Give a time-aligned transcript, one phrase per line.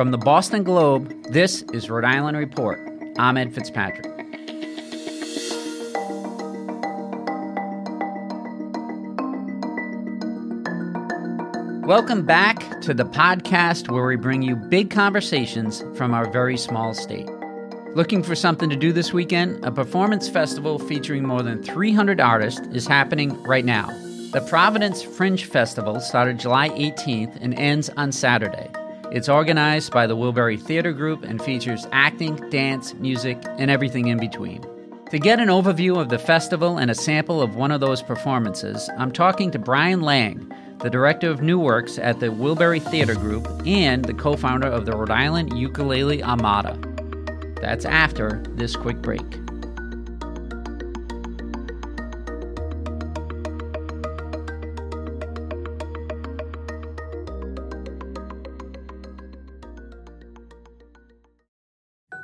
[0.00, 2.80] From the Boston Globe, this is Rhode Island Report.
[3.18, 4.06] I'm Ed Fitzpatrick.
[11.86, 16.94] Welcome back to the podcast where we bring you big conversations from our very small
[16.94, 17.28] state.
[17.94, 19.62] Looking for something to do this weekend?
[19.66, 23.88] A performance festival featuring more than 300 artists is happening right now.
[24.32, 28.70] The Providence Fringe Festival started July 18th and ends on Saturday.
[29.12, 34.18] It's organized by the Wilbury Theater Group and features acting, dance, music, and everything in
[34.18, 34.64] between.
[35.10, 38.88] To get an overview of the festival and a sample of one of those performances,
[38.96, 43.48] I'm talking to Brian Lang, the director of New Works at the Wilbury Theater Group
[43.66, 46.78] and the co founder of the Rhode Island Ukulele Armada.
[47.60, 49.26] That's after this quick break.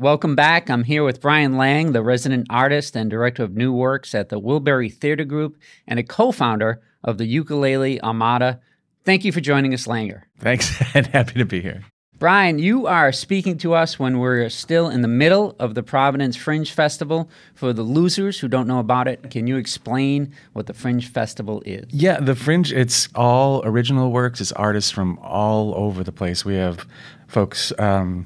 [0.00, 0.70] Welcome back.
[0.70, 4.40] I'm here with Brian Lang, the resident artist and director of New Works at the
[4.40, 8.60] Wilbury Theater Group and a co founder of the Ukulele Armada.
[9.04, 10.22] Thank you for joining us, Langer.
[10.38, 11.84] Thanks, and happy to be here.
[12.18, 16.34] Brian, you are speaking to us when we're still in the middle of the Providence
[16.34, 17.28] Fringe Festival.
[17.54, 21.62] For the losers who don't know about it, can you explain what the Fringe Festival
[21.66, 21.84] is?
[21.90, 24.40] Yeah, the Fringe, it's all original works.
[24.40, 26.42] It's artists from all over the place.
[26.42, 26.86] We have
[27.28, 28.24] folks um,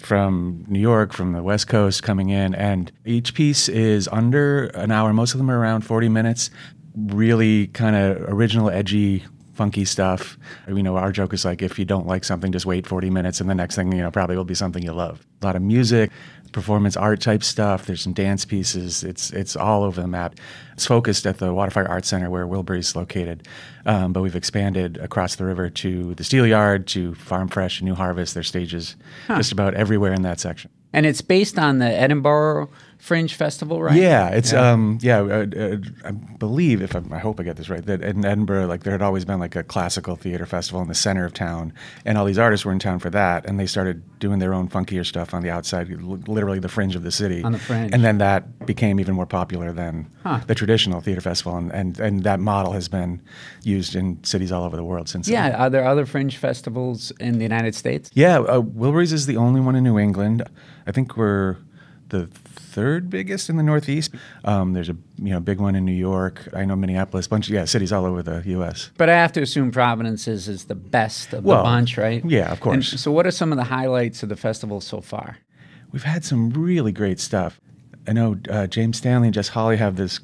[0.00, 4.90] from New York, from the West Coast coming in, and each piece is under an
[4.90, 5.12] hour.
[5.12, 6.50] Most of them are around 40 minutes.
[6.96, 10.38] Really kind of original, edgy, funky stuff.
[10.66, 13.40] You know, our joke is like, if you don't like something, just wait 40 minutes,
[13.40, 15.24] and the next thing, you know, probably will be something you love.
[15.42, 16.10] A lot of music,
[16.52, 17.86] performance art type stuff.
[17.86, 19.02] There's some dance pieces.
[19.02, 20.36] It's it's all over the map.
[20.72, 23.46] It's focused at the Waterfire Art Center where Wilbury's located,
[23.86, 27.88] um, but we've expanded across the river to the Steel Yard, to Farm Fresh, and
[27.88, 28.34] New Harvest.
[28.34, 28.96] There's stages
[29.26, 29.36] huh.
[29.36, 30.70] just about everywhere in that section.
[30.92, 32.68] And it's based on the Edinburgh
[33.00, 33.96] Fringe Festival, right?
[33.96, 34.70] Yeah, it's yeah.
[34.70, 38.02] um yeah, uh, uh, I believe if I'm, i hope I get this right that
[38.02, 41.24] in Edinburgh like there had always been like a classical theater festival in the center
[41.24, 41.72] of town,
[42.04, 44.68] and all these artists were in town for that, and they started doing their own
[44.68, 45.90] funkier stuff on the outside,
[46.28, 47.42] literally the fringe of the city.
[47.42, 50.40] On the fringe, and then that became even more popular than huh.
[50.46, 53.22] the traditional theater festival, and, and and that model has been
[53.62, 55.26] used in cities all over the world since.
[55.26, 55.58] Yeah, then.
[55.58, 58.10] are there other fringe festivals in the United States?
[58.12, 60.42] Yeah, uh, Wilbury's is the only one in New England.
[60.86, 61.56] I think we're
[62.10, 64.14] the third biggest in the Northeast.
[64.44, 66.48] Um, there's a you know big one in New York.
[66.54, 68.90] I know Minneapolis, bunch of yeah cities all over the U.S.
[68.96, 72.24] But I have to assume Providence is, is the best of well, the bunch, right?
[72.24, 72.92] Yeah, of course.
[72.92, 75.38] And so, what are some of the highlights of the festival so far?
[75.92, 77.60] We've had some really great stuff.
[78.06, 80.20] I know uh, James Stanley and Jess Holly have this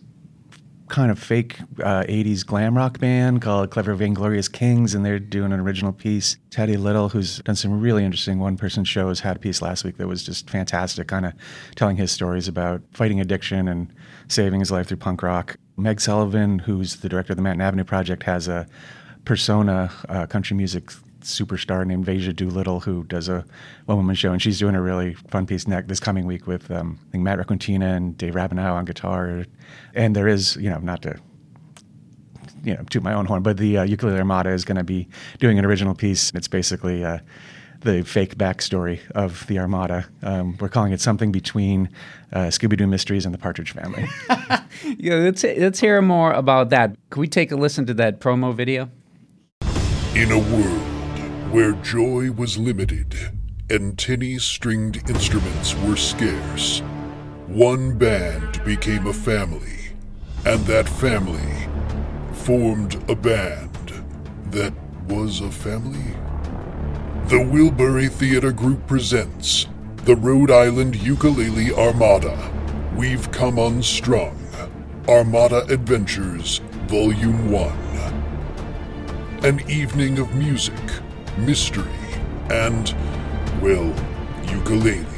[0.88, 5.52] kind of fake uh, 80s glam rock band called Clever Vainglorious Kings, and they're doing
[5.52, 6.36] an original piece.
[6.50, 9.96] Teddy Little, who's done some really interesting one person shows, had a piece last week
[9.96, 11.32] that was just fantastic, kind of
[11.75, 13.93] telling his stories about fighting addiction and
[14.28, 15.56] saving his life through punk rock.
[15.76, 18.66] Meg Sullivan, who's the director of the Manton Avenue Project, has a
[19.25, 20.90] persona uh, country music
[21.26, 23.44] superstar named Veja Doolittle who does a
[23.87, 26.70] one woman show, and she's doing a really fun piece next this coming week with
[26.70, 29.44] um, I think Matt Racontina and Dave Rabinow on guitar.
[29.94, 31.17] And there is, you know, not to
[32.62, 35.08] you know toot my own horn, but the uh, Ukulele Armada is going to be
[35.38, 36.32] doing an original piece.
[36.34, 37.19] It's basically uh,
[37.81, 40.06] the fake backstory of the Armada.
[40.23, 41.88] Um, we're calling it something between
[42.32, 44.06] uh, Scooby Doo Mysteries and the Partridge Family.
[44.99, 46.96] yeah, let's let's hear more about that.
[47.11, 48.90] Can we take a listen to that promo video?
[50.14, 50.95] In a world
[51.50, 53.14] where joy was limited,
[53.70, 56.81] and tinny stringed instruments were scarce,
[57.46, 59.93] one band became a family,
[60.44, 61.69] and that family
[62.32, 64.04] formed a band
[64.50, 64.72] that
[65.08, 66.14] was a family.
[67.28, 69.66] The Wilbury Theater Group presents
[70.04, 72.52] the Rhode Island Ukulele Armada.
[72.96, 74.38] We've come unstrung.
[75.08, 77.72] Armada Adventures, Volume 1.
[79.44, 80.75] An evening of music,
[81.38, 81.91] mystery,
[82.50, 82.94] and,
[83.61, 83.93] well,
[84.44, 85.17] ukuleles.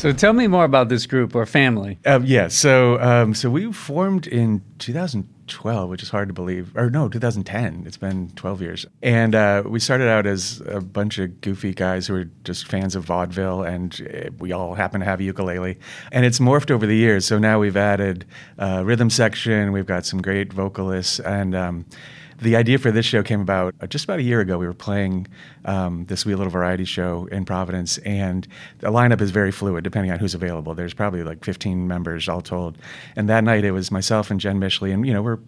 [0.00, 1.98] So tell me more about this group or family.
[2.06, 6.74] Uh, yeah, so um, so we formed in 2012, which is hard to believe.
[6.74, 7.82] Or no, 2010.
[7.86, 8.86] It's been 12 years.
[9.02, 12.96] And uh, we started out as a bunch of goofy guys who were just fans
[12.96, 15.78] of vaudeville, and uh, we all happen to have a ukulele.
[16.12, 17.26] And it's morphed over the years.
[17.26, 18.24] So now we've added
[18.56, 19.70] a rhythm section.
[19.70, 21.84] We've got some great vocalists, and um,
[22.40, 24.58] the idea for this show came about uh, just about a year ago.
[24.58, 25.26] We were playing
[25.64, 28.46] um, this wee little variety show in Providence, and
[28.78, 30.74] the lineup is very fluid depending on who's available.
[30.74, 32.78] There's probably like 15 members all told.
[33.16, 35.38] And that night it was myself and Jen Mishley, and you know we're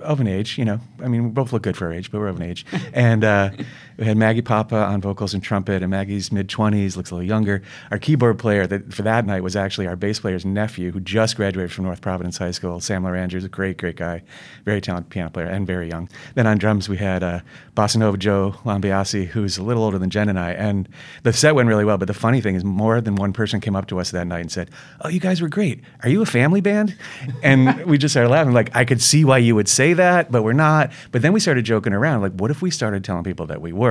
[0.00, 0.80] of an age, you know.
[1.02, 2.64] I mean, we both look good for our age, but we're of an age.
[2.92, 3.50] and uh,
[3.96, 7.26] we had Maggie Papa on vocals and trumpet, and Maggie's mid 20s, looks a little
[7.26, 7.62] younger.
[7.90, 11.36] Our keyboard player that, for that night was actually our bass player's nephew, who just
[11.36, 12.80] graduated from North Providence High School.
[12.80, 14.22] Sam Larangers, a great, great guy,
[14.64, 16.08] very talented piano player, and very young.
[16.34, 17.40] Then on drums, we had uh,
[17.76, 20.52] Bossa Nova Joe Lambiasi, who's a little older than Jen and I.
[20.52, 20.88] And
[21.22, 23.76] the set went really well, but the funny thing is, more than one person came
[23.76, 24.70] up to us that night and said,
[25.02, 25.82] Oh, you guys were great.
[26.02, 26.96] Are you a family band?
[27.42, 28.54] And we just started laughing.
[28.54, 30.92] Like, I could see why you would say that, but we're not.
[31.12, 33.72] But then we started joking around, like, what if we started telling people that we
[33.72, 33.83] were?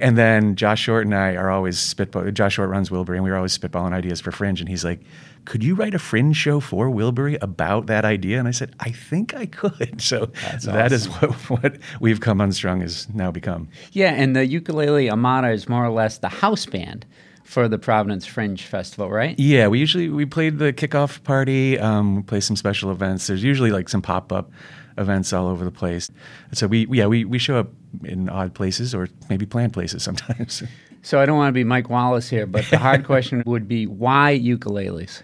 [0.00, 2.30] And then Josh Short and I are always spitball.
[2.30, 4.60] Josh Short runs Wilbury, and we were always spitballing ideas for Fringe.
[4.60, 5.00] And he's like,
[5.44, 8.38] could you write a Fringe show for Wilbury about that idea?
[8.38, 10.00] And I said, I think I could.
[10.02, 11.30] So That's that is awesome.
[11.32, 13.68] what, what we've come unstrung has now become.
[13.92, 17.06] Yeah, and the ukulele Armada is more or less the house band
[17.44, 19.38] for the Providence Fringe Festival, right?
[19.38, 21.78] Yeah, we usually we played the kickoff party.
[21.78, 23.26] Um, we play some special events.
[23.26, 24.50] There's usually like some pop up
[24.98, 26.10] events all over the place.
[26.52, 27.68] So we yeah we we show up
[28.04, 30.62] in odd places or maybe planned places sometimes.
[31.02, 33.86] So I don't want to be Mike Wallace here, but the hard question would be
[33.86, 35.22] why ukuleles?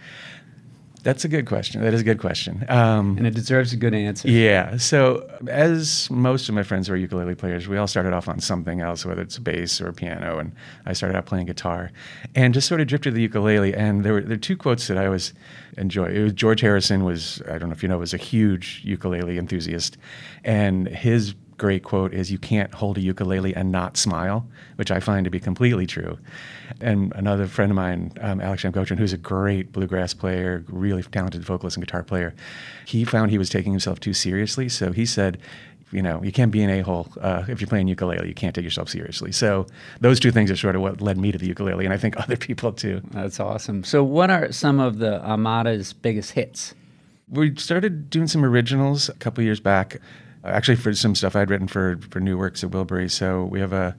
[1.08, 1.80] That's a good question.
[1.80, 2.66] That is a good question.
[2.68, 4.28] Um, And it deserves a good answer.
[4.28, 4.76] Yeah.
[4.76, 8.40] So, as most of my friends who are ukulele players, we all started off on
[8.40, 10.52] something else, whether it's bass or piano, and
[10.84, 11.92] I started out playing guitar,
[12.34, 13.72] and just sort of drifted to the ukulele.
[13.74, 15.32] And there were there are two quotes that I always
[15.78, 16.08] enjoy.
[16.08, 19.38] It was George Harrison was I don't know if you know was a huge ukulele
[19.38, 19.96] enthusiast,
[20.44, 24.46] and his great quote is you can't hold a ukulele and not smile,
[24.76, 26.18] which I find to be completely true.
[26.80, 31.44] And another friend of mine, um, Alex Shamgotrin, who's a great bluegrass player, really talented
[31.44, 32.34] vocalist and guitar player,
[32.86, 34.68] he found he was taking himself too seriously.
[34.68, 35.38] So he said,
[35.90, 38.28] you know, you can't be an a-hole uh, if you're playing ukulele.
[38.28, 39.32] You can't take yourself seriously.
[39.32, 39.66] So
[40.00, 42.18] those two things are sort of what led me to the ukulele, and I think
[42.20, 43.00] other people too.
[43.10, 43.84] That's awesome.
[43.84, 46.74] So, what are some of the Armada's biggest hits?
[47.30, 50.00] We started doing some originals a couple years back,
[50.44, 53.10] Uh, actually for some stuff I'd written for for new works at Wilbury.
[53.10, 53.96] So we have a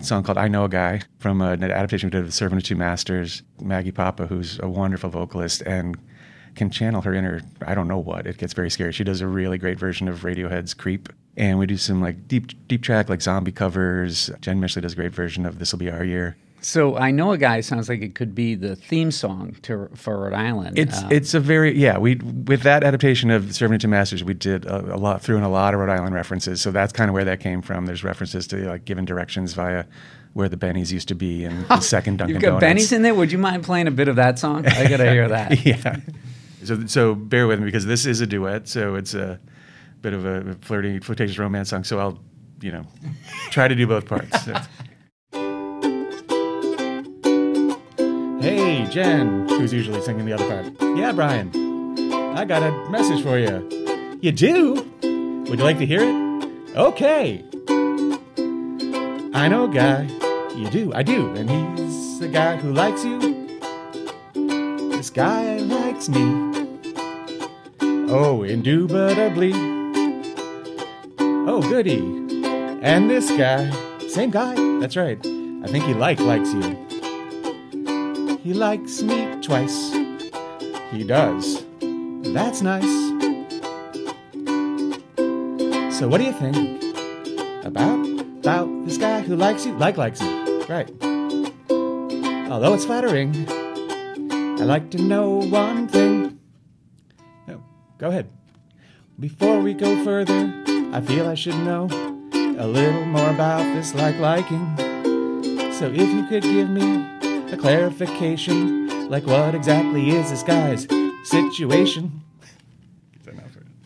[0.00, 2.76] song called "I Know a Guy" from an adaptation we did of "Servant of Two
[2.76, 5.96] Masters." Maggie Papa, who's a wonderful vocalist and
[6.54, 8.26] can channel her inner I don't know what.
[8.26, 8.92] It gets very scary.
[8.92, 12.68] She does a really great version of Radiohead's "Creep." And we do some like deep
[12.68, 14.30] deep track like zombie covers.
[14.40, 17.38] Jen Mishley does a great version of "This'll Be Our Year." So, I know a
[17.38, 20.78] guy sounds like it could be the theme song to for Rhode Island.
[20.78, 24.32] It's Um, it's a very yeah we with that adaptation of Servant to Masters we
[24.32, 27.10] did a, a lot threw in a lot of Rhode Island references so that's kind
[27.10, 27.84] of where that came from.
[27.84, 29.84] There's references to like giving directions via
[30.32, 32.60] where the Benny's used to be and the second Dunkin' You've got Donuts.
[32.62, 33.14] Benny's in there.
[33.14, 34.66] Would you mind playing a bit of that song?
[34.66, 35.64] I gotta hear that.
[35.66, 36.00] yeah.
[36.64, 39.38] So so bear with me because this is a duet so it's a
[40.00, 42.18] bit of a flirty flirtatious romance song so I'll
[42.62, 42.86] you know
[43.50, 44.48] try to do both parts.
[48.44, 50.98] Hey, Jen, who's usually singing the other part.
[50.98, 51.48] Yeah, Brian,
[52.36, 54.18] I got a message for you.
[54.20, 54.74] You do?
[55.48, 56.76] Would you like to hear it?
[56.76, 57.42] Okay.
[59.32, 60.02] I know a guy.
[60.54, 63.18] You do, I do, and he's the guy who likes you.
[64.90, 66.68] This guy likes me.
[68.10, 69.54] Oh, indubitably.
[71.48, 72.00] Oh, goody.
[72.82, 73.70] And this guy,
[74.06, 75.18] same guy, that's right.
[75.24, 76.84] I think he like likes you.
[78.44, 79.90] He likes me twice.
[80.90, 81.64] He does.
[81.80, 82.84] That's nice.
[85.96, 86.84] So what do you think
[87.64, 88.04] about
[88.44, 90.62] about this guy who likes you like likes you?
[90.68, 90.90] Right.
[92.50, 93.48] Although it's flattering,
[94.60, 96.38] I like to know one thing.
[97.48, 97.64] No,
[97.96, 98.28] go ahead.
[99.18, 100.52] Before we go further,
[100.92, 101.88] I feel I should know
[102.58, 104.76] a little more about this like liking.
[105.72, 107.13] So if you could give me
[107.52, 110.86] a clarification, like what exactly is this guy's
[111.24, 112.22] situation?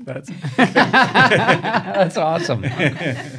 [0.08, 2.62] That's that's awesome.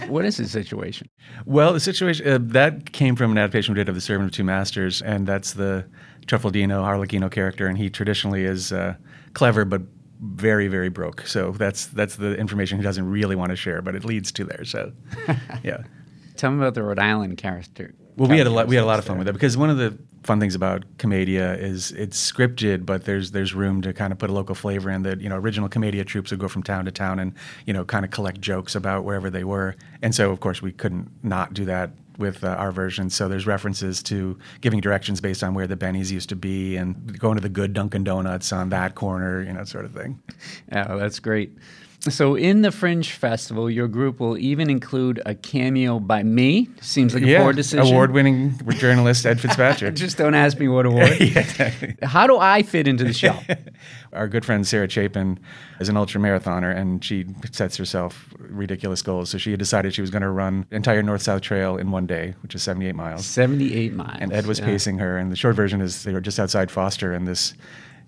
[0.08, 1.10] what is the situation?
[1.46, 4.36] Well, the situation uh, that came from an adaptation we did of The Servant of
[4.36, 5.86] Two Masters, and that's the
[6.28, 8.96] Truffaldino Harlequino character, and he traditionally is uh,
[9.34, 9.82] clever but
[10.22, 11.26] very very broke.
[11.26, 14.44] So that's that's the information he doesn't really want to share, but it leads to
[14.44, 14.64] there.
[14.64, 14.92] So,
[15.64, 15.84] yeah.
[16.36, 17.96] Tell me about the Rhode Island character.
[18.16, 18.68] Well, we had a lot.
[18.68, 20.84] We had a lot of fun with that because one of the fun things about
[20.98, 24.90] Commedia is it's scripted, but there's there's room to kind of put a local flavor
[24.90, 25.04] in.
[25.04, 27.34] That you know, original Commedia troupes would go from town to town and
[27.66, 30.72] you know kind of collect jokes about wherever they were, and so of course we
[30.72, 33.10] couldn't not do that with uh, our version.
[33.10, 37.18] So there's references to giving directions based on where the Benny's used to be and
[37.18, 40.22] going to the good Dunkin' Donuts on that corner, you know, sort of thing.
[40.74, 41.58] Oh, that's great.
[42.02, 46.70] So, in the Fringe Festival, your group will even include a cameo by me.
[46.80, 47.86] Seems like a yeah, poor decision.
[47.86, 49.96] award-winning journalist Ed Fitzpatrick.
[49.96, 51.10] Just don't ask me what award.
[51.20, 51.96] yeah, exactly.
[52.02, 53.38] How do I fit into the show?
[54.14, 55.40] Our good friend Sarah Chapin
[55.82, 59.30] is an ultra marathoner, and she sets herself ridiculous goals.
[59.30, 61.92] So she had decided she was going to run the entire North South Trail in
[61.92, 63.26] one day, which is 78 miles.
[63.26, 64.18] 78 miles.
[64.22, 64.66] And Ed was yeah.
[64.66, 65.18] pacing her.
[65.18, 67.54] And the short version is they were just outside Foster, and this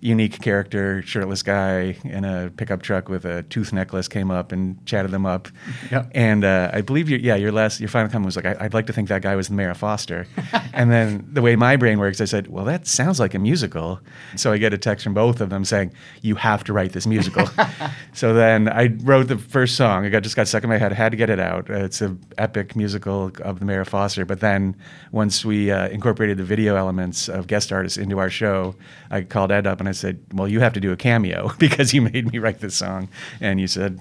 [0.02, 4.84] unique character, shirtless guy in a pickup truck with a tooth necklace came up and
[4.84, 5.48] chatted them up.
[5.92, 6.10] Yep.
[6.12, 8.74] And uh, I believe your yeah your last your final comment was like I, would
[8.74, 10.26] like to think that guy was the mayor of Foster.
[10.72, 14.00] and then the way my brain works, I said, well that sounds like a musical.
[14.34, 17.06] So I get a text from both of them saying you have to write this
[17.06, 17.48] musical.
[18.12, 20.04] so then I wrote the first song.
[20.04, 20.90] I got just got stuck in my head.
[20.90, 21.70] I had to get it out.
[21.70, 24.24] Uh, it's an epic musical of the mayor of Foster.
[24.24, 24.74] But then
[25.12, 28.74] once we uh, incorporated the video elements of guest artists into our show,
[29.12, 31.92] I called Ed up and I said, well you have to do a cameo because
[31.94, 33.08] you made me write this song,
[33.40, 33.98] and you said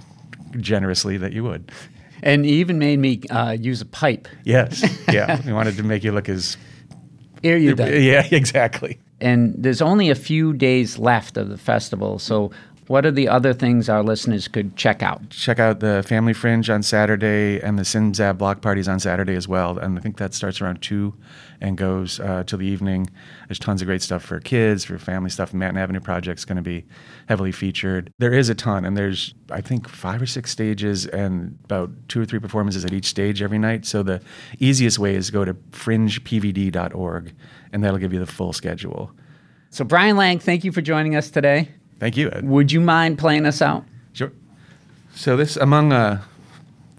[0.60, 1.72] generously that you would.
[2.24, 4.28] And he even made me uh, use a pipe.
[4.44, 4.84] Yes.
[5.12, 5.38] Yeah.
[5.38, 6.56] he wanted to make you look as.
[7.44, 8.02] Erudite.
[8.02, 9.00] Yeah, exactly.
[9.20, 12.18] And there's only a few days left of the festival.
[12.20, 12.52] So,
[12.92, 15.30] what are the other things our listeners could check out?
[15.30, 19.48] Check out the Family Fringe on Saturday and the Simzab block parties on Saturday as
[19.48, 19.78] well.
[19.78, 21.14] And I think that starts around 2
[21.62, 23.10] and goes uh, till the evening.
[23.48, 25.52] There's tons of great stuff for kids, for family stuff.
[25.52, 26.84] The Manton Avenue Project's going to be
[27.30, 28.12] heavily featured.
[28.20, 32.20] There is a ton, and there's, I think, five or six stages and about two
[32.20, 33.86] or three performances at each stage every night.
[33.86, 34.22] So the
[34.60, 37.34] easiest way is to go to fringepvd.org,
[37.72, 39.12] and that'll give you the full schedule.
[39.70, 41.70] So, Brian Lang, thank you for joining us today.
[42.02, 42.50] Thank you, Ed.
[42.50, 43.86] Would you mind playing us out?
[44.14, 44.32] Sure.
[45.14, 46.20] So this among uh,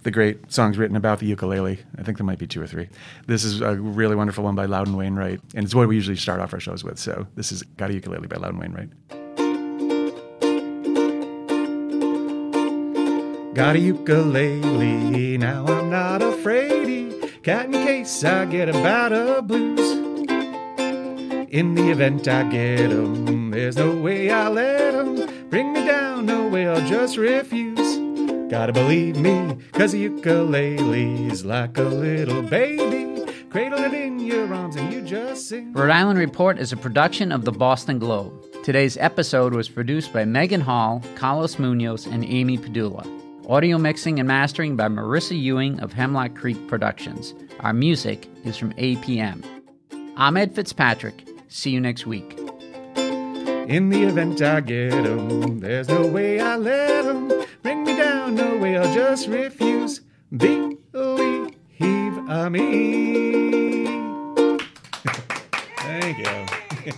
[0.05, 2.89] the great songs written about the ukulele, I think there might be two or three.
[3.27, 6.39] This is a really wonderful one by Loudon Wainwright, and it's what we usually start
[6.39, 7.01] off our shows with.
[7.01, 8.91] So this is "Got a Ukulele" by Loudon Wainwright.
[13.55, 17.43] Got a ukulele, now I'm not afraidy.
[17.43, 20.02] Cat in case I get a bout of blues.
[21.53, 26.25] In the event I get 'em, there's no way I'll let 'em bring me down,
[26.25, 27.99] no way I'll just refuse.
[28.49, 33.27] Gotta believe me, cause a ukulele's like a little baby.
[33.51, 35.75] Cradle it in your arms and you just sing.
[35.75, 38.33] Rhode Island Report is a production of the Boston Globe.
[38.65, 43.07] Today's episode was produced by Megan Hall, Carlos Munoz, and Amy Padula.
[43.47, 47.35] Audio mixing and mastering by Marissa Ewing of Hemlock Creek Productions.
[47.61, 49.43] Our music is from APM.
[50.17, 51.27] I'm Ed Fitzpatrick.
[51.55, 52.39] See you next week.
[52.97, 57.31] In the event I get 'em, there's no way I let 'em
[57.63, 60.01] bring me down, no way I'll just refuse.
[60.35, 60.79] Believe
[62.27, 63.85] a me.
[65.77, 66.47] Thank you.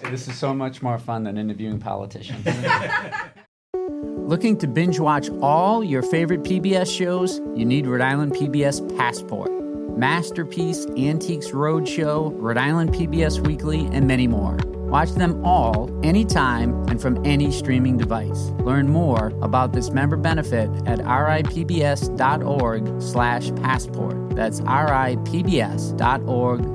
[0.11, 2.46] This is so much more fun than interviewing politicians.
[4.16, 7.40] Looking to binge watch all your favorite PBS shows?
[7.56, 9.63] You need Rhode Island PBS Passport.
[9.96, 14.58] Masterpiece, Antiques Roadshow, Rhode Island PBS Weekly, and many more.
[14.94, 18.52] Watch them all anytime and from any streaming device.
[18.60, 24.36] Learn more about this member benefit at ripbs.org slash passport.
[24.36, 25.10] That's ripbs.org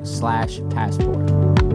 [0.06, 1.69] slash passport.